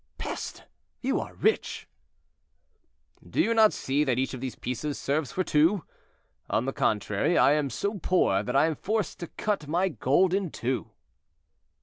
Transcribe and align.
"Peste! 0.17 0.63
you 1.01 1.19
are 1.19 1.35
rich." 1.35 1.87
"Do 3.23 3.39
you 3.39 3.53
not 3.53 3.71
see 3.71 4.03
that 4.03 4.17
each 4.17 4.33
of 4.33 4.41
these 4.41 4.55
pieces 4.55 4.97
serves 4.97 5.31
for 5.31 5.43
two? 5.43 5.83
On 6.49 6.65
the 6.65 6.73
contrary, 6.73 7.37
I 7.37 7.51
am 7.51 7.69
so 7.69 7.99
poor 7.99 8.41
that 8.41 8.55
I 8.55 8.65
am 8.65 8.73
forced 8.75 9.19
to 9.19 9.27
cut 9.27 9.67
my 9.67 9.89
gold 9.89 10.33
in 10.33 10.49
two." 10.49 10.89